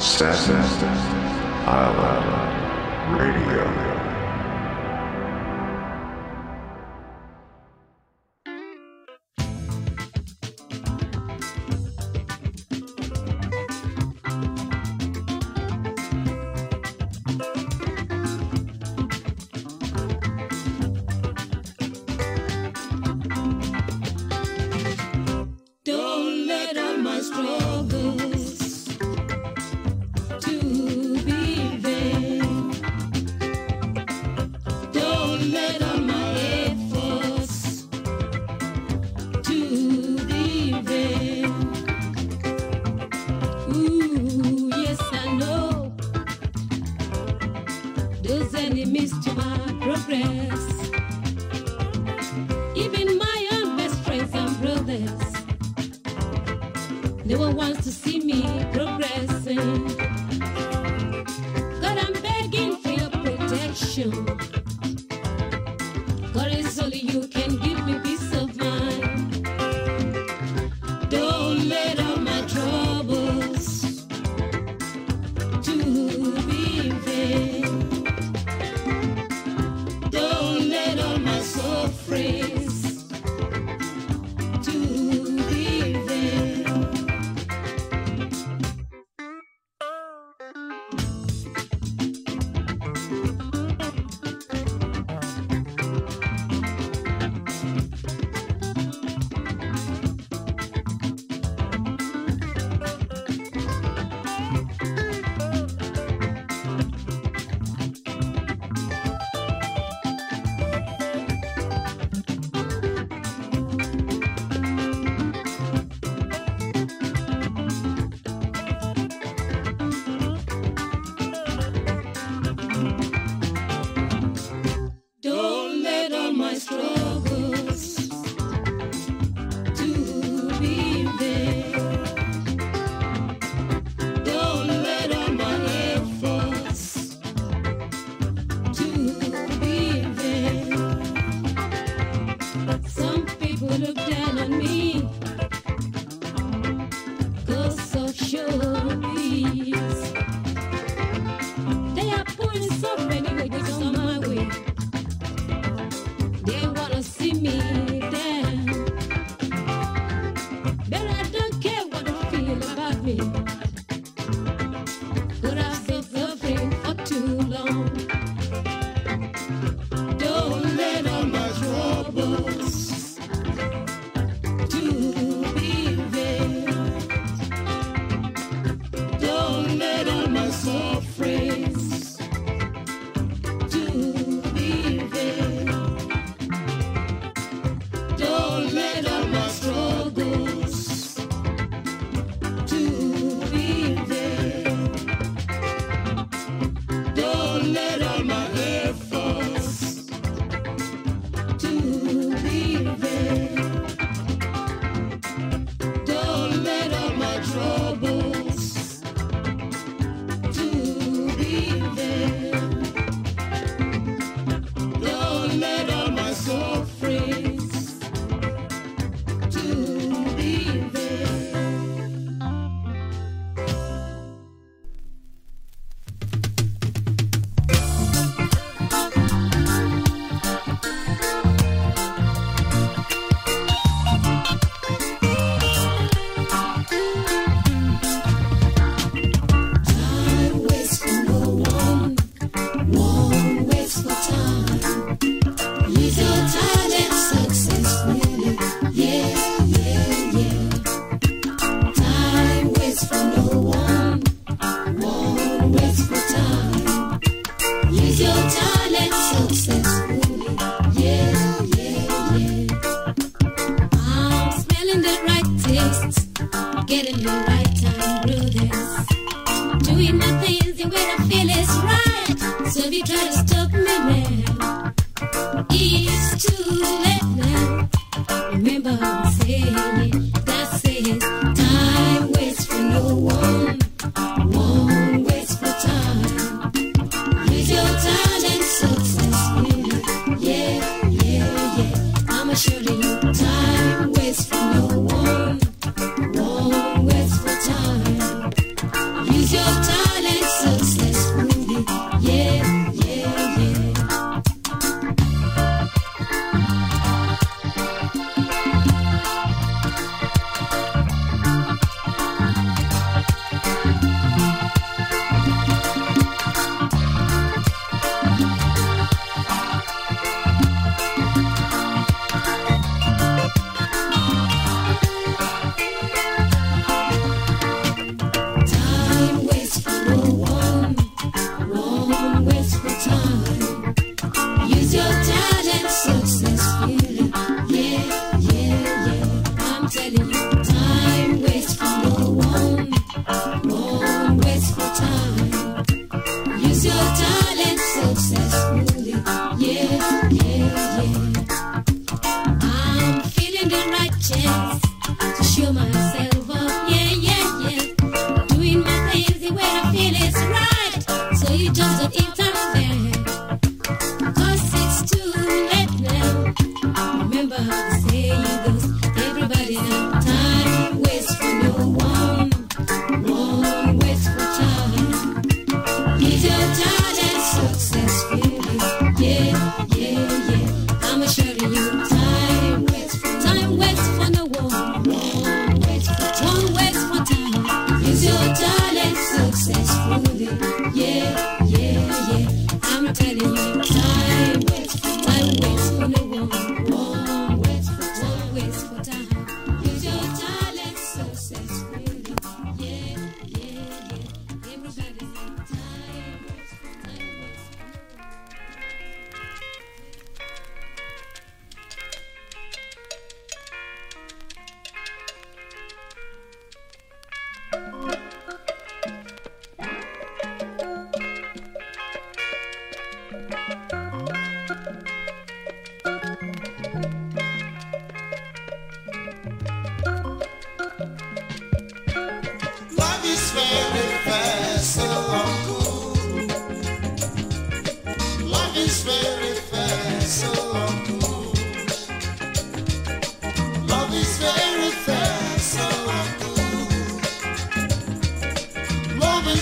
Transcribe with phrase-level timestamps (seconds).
[0.00, 0.62] Staten
[1.66, 3.97] Island Radio.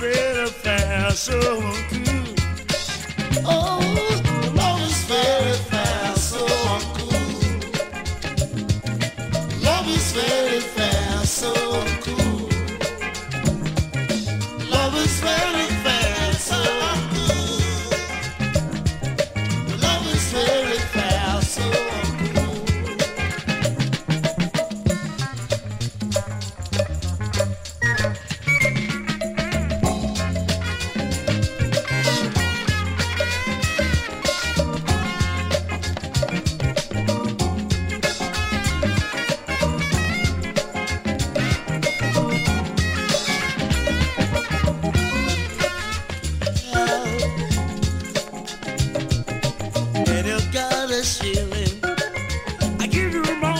[0.00, 1.40] Better fast, so
[1.88, 2.40] good.
[3.46, 4.05] Oh.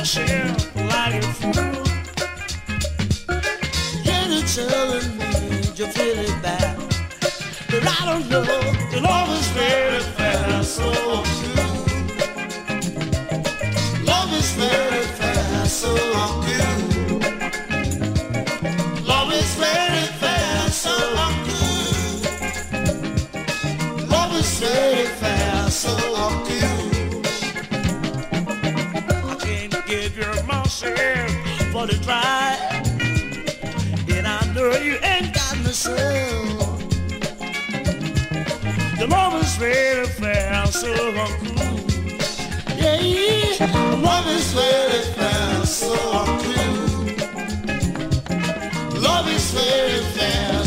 [0.06, 1.82] Like a fool,
[4.06, 6.76] and you're telling me you're feeling bad,
[7.68, 8.65] but I don't know.
[30.83, 31.30] myself
[31.73, 32.61] for the drive.
[34.11, 35.97] And I know you ain't got no soul.
[38.99, 41.80] The moment's very fair, so I'm cool.
[42.76, 43.66] yeah.
[43.66, 47.23] The moment's very fair, so uncool.
[49.02, 50.65] Love is very fair.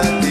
[0.00, 0.21] vida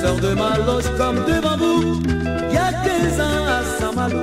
[0.00, 2.02] sors de ma loge comme devant vous.
[2.50, 4.22] Il y a 15 ans à Saint-Malo,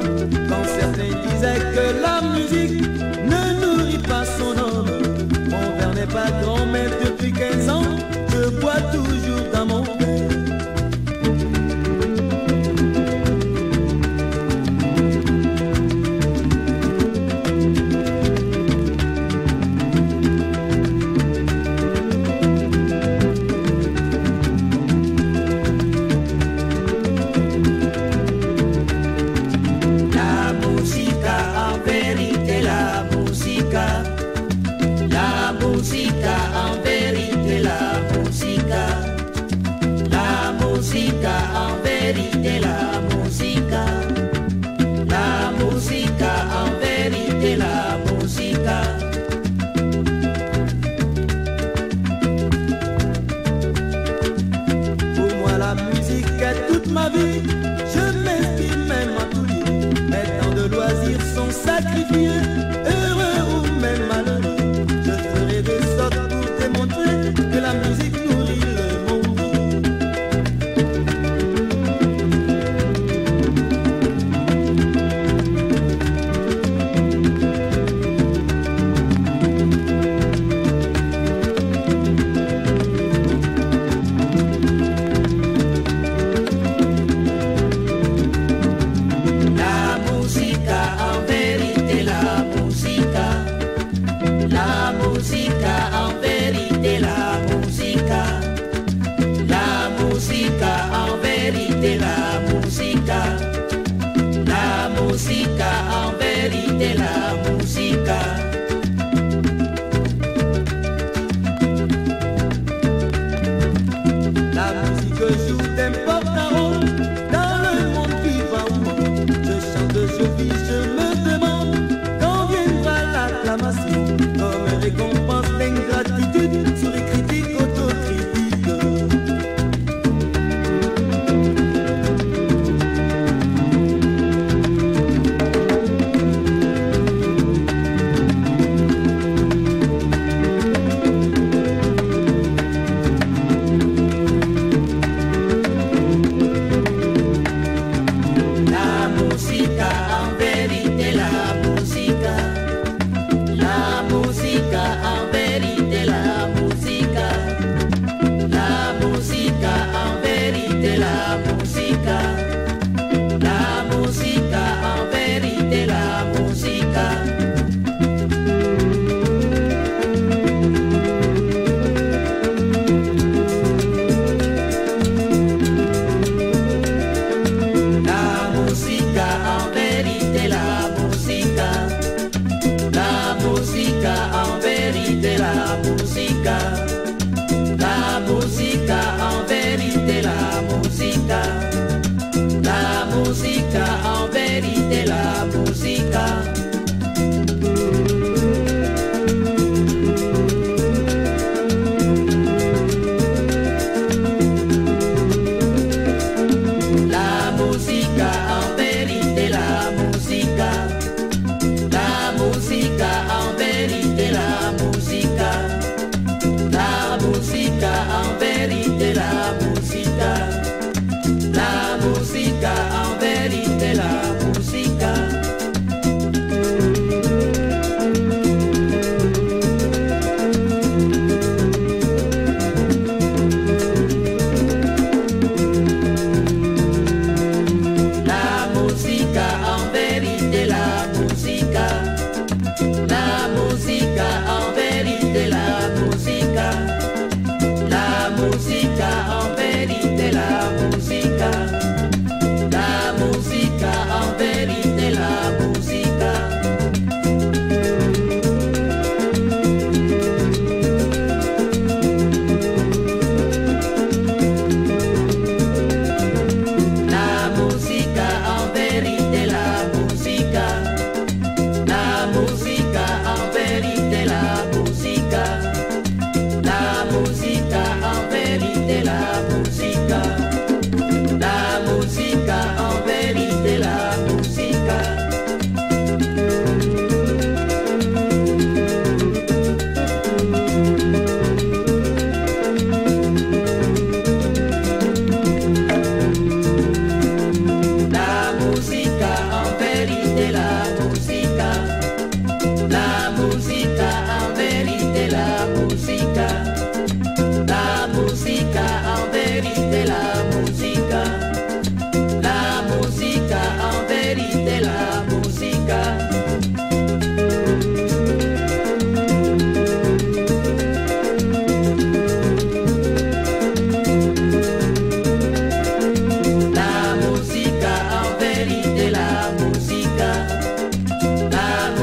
[0.49, 2.90] quand certains disaient que la musique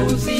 [0.07, 0.38] see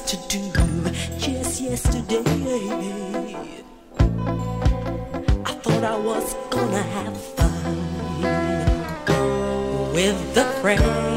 [0.00, 0.40] to do
[1.18, 2.22] just yesterday.
[5.44, 7.76] I thought I was gonna have fun
[9.94, 11.13] with the friends.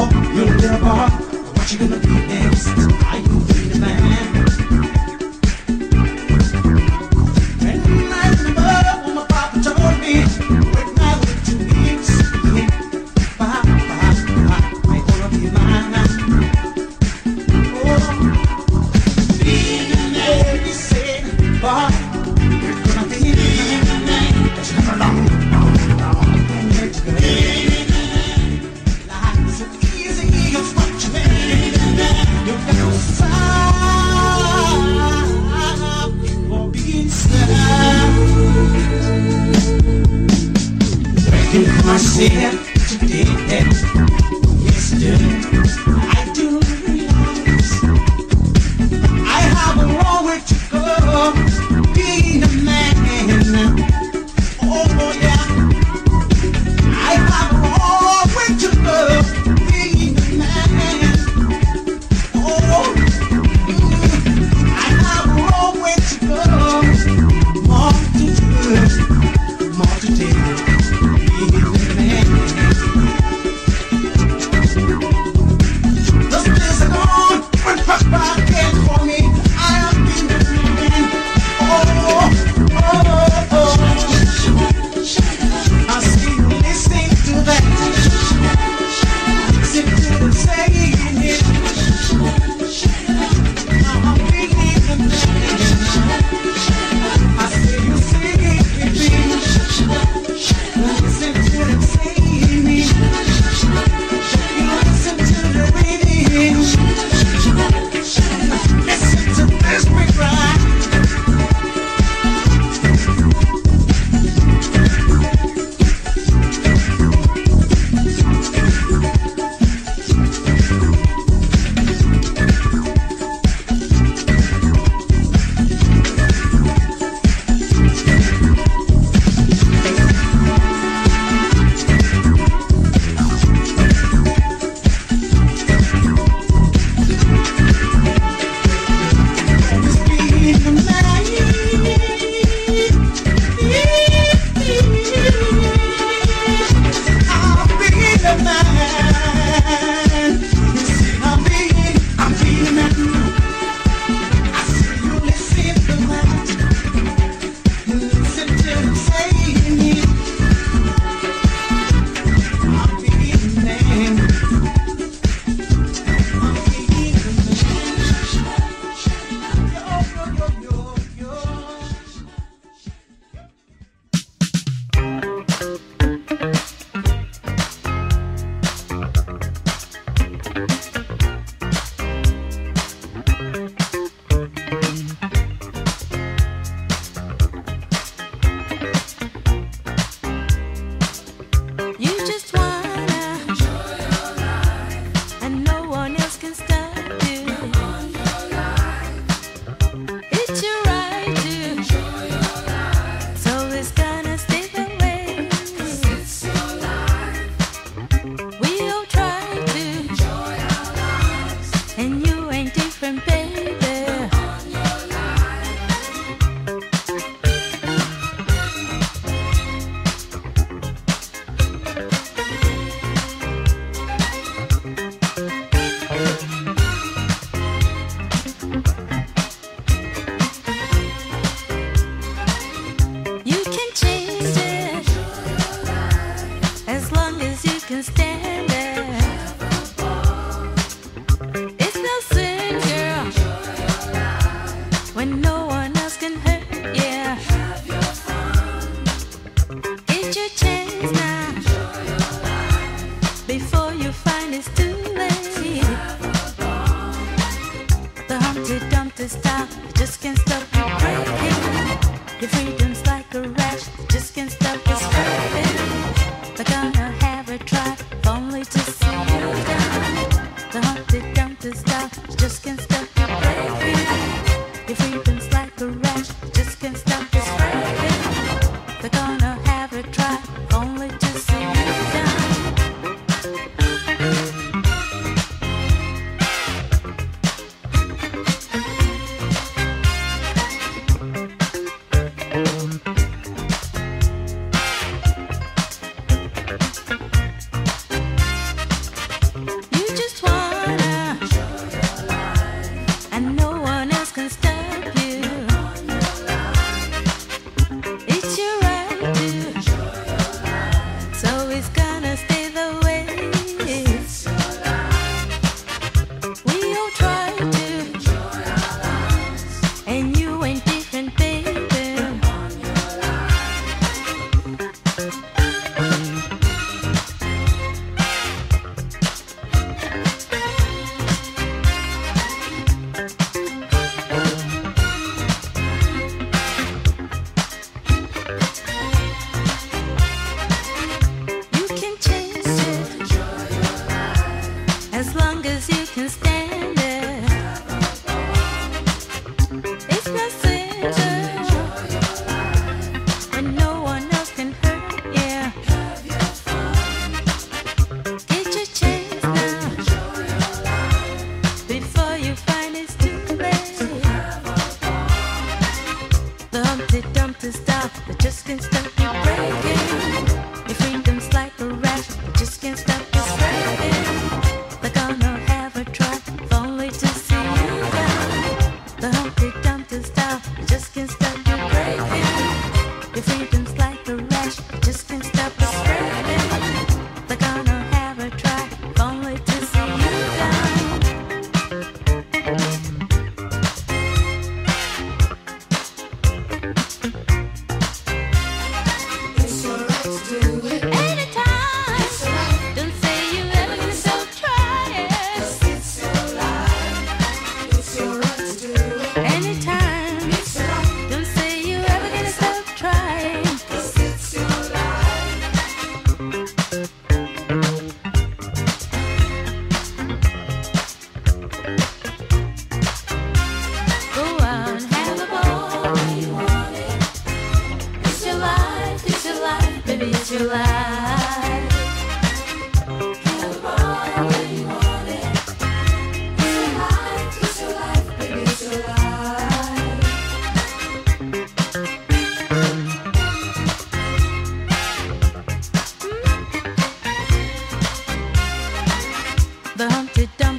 [0.00, 1.10] You'll never care.
[1.52, 2.19] What you gonna do?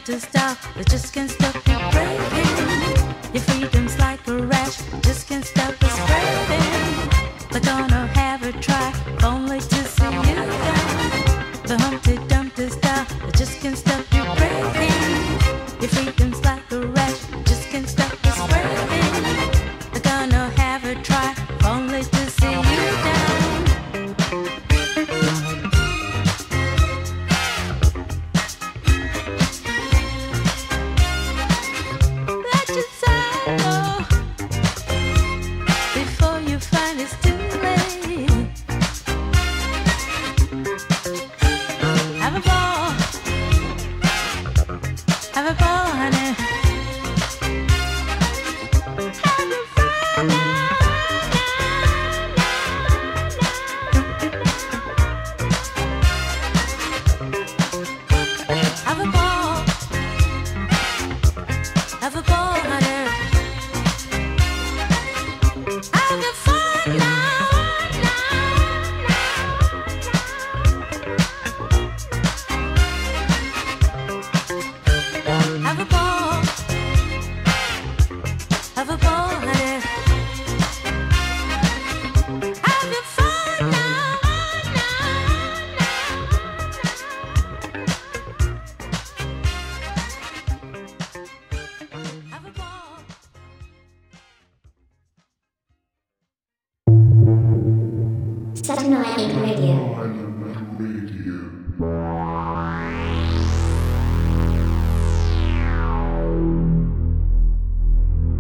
[0.06, 3.34] to stop, but just can't stop you breaking.
[3.34, 4.01] Your freedom's